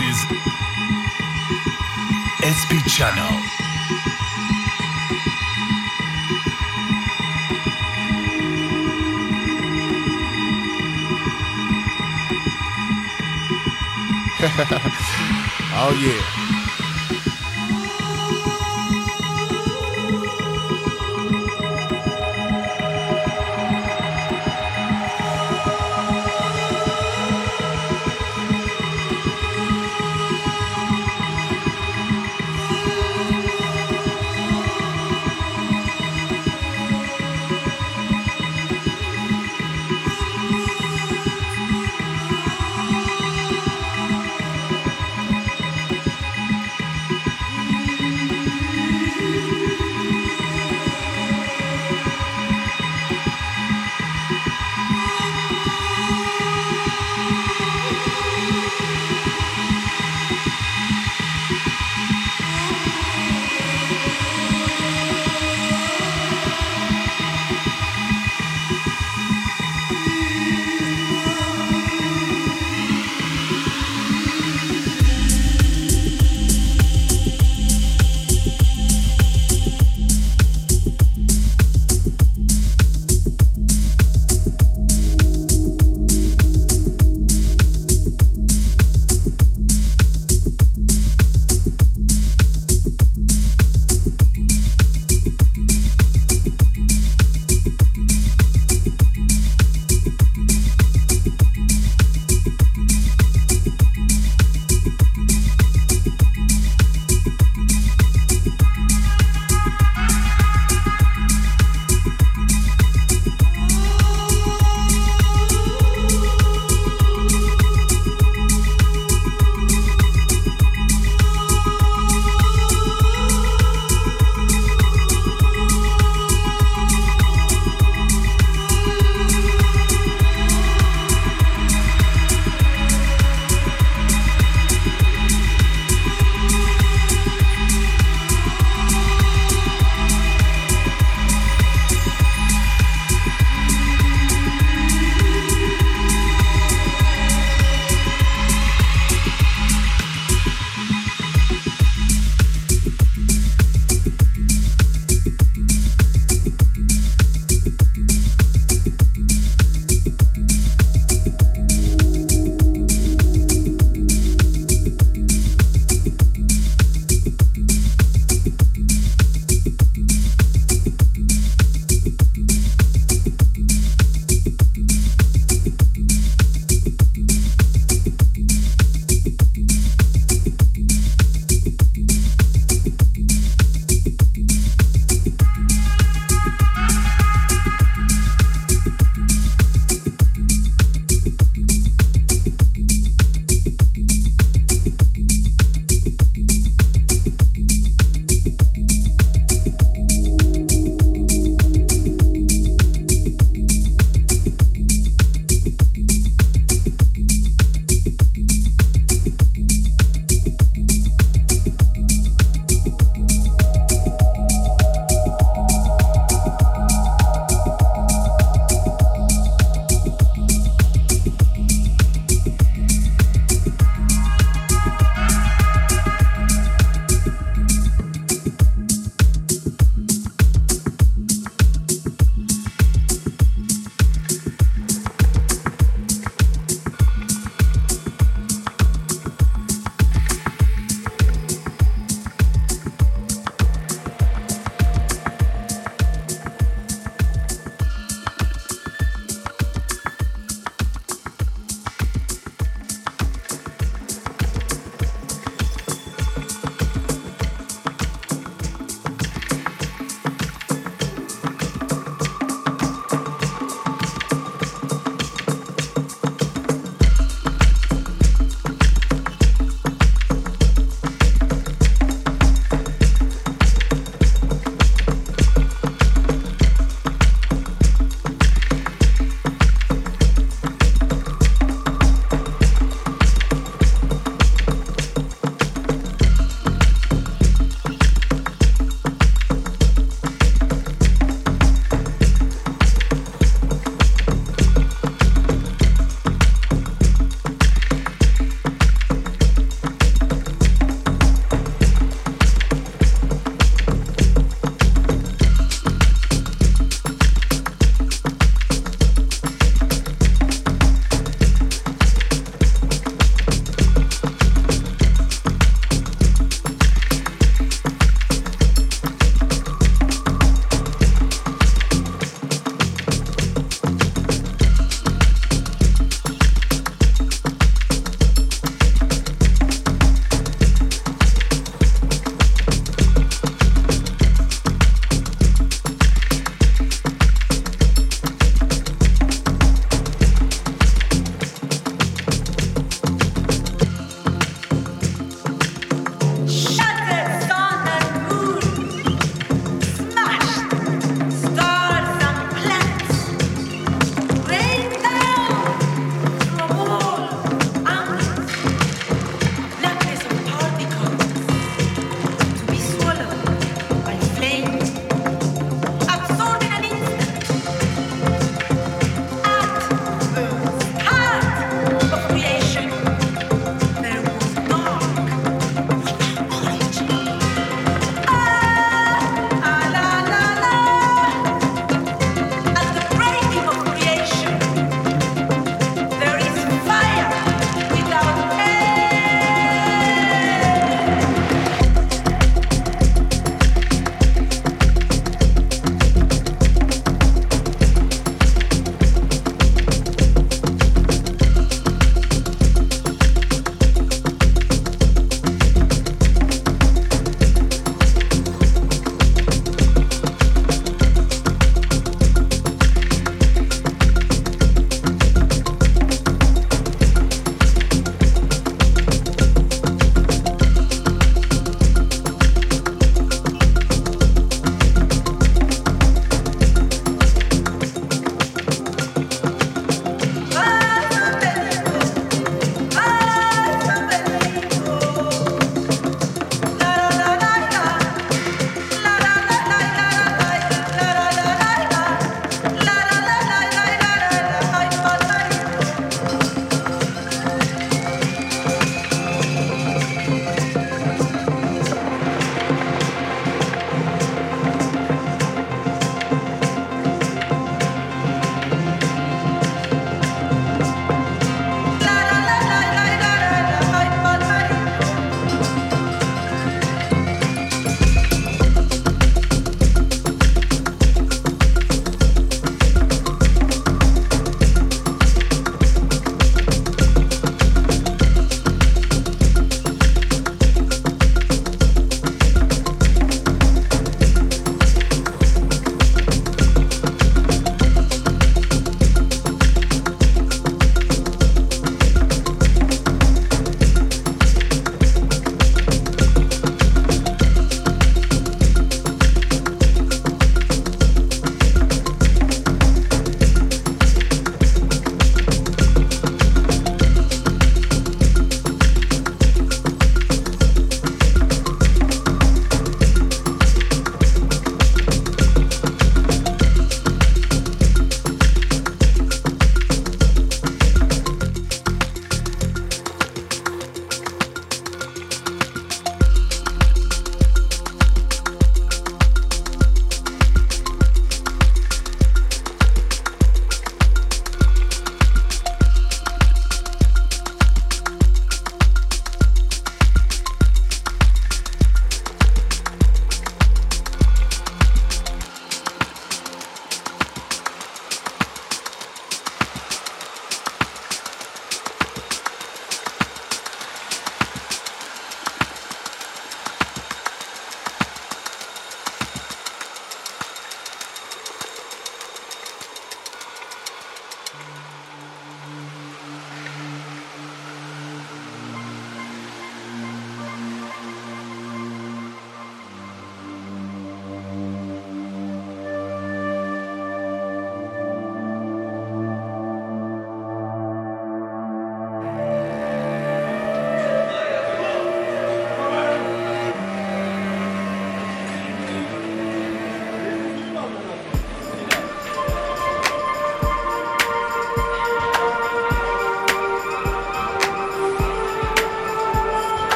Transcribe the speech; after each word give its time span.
Is 0.00 0.20
SP 2.38 2.72
Channel. 2.86 3.34
oh 15.74 15.92
yeah. 16.00 16.37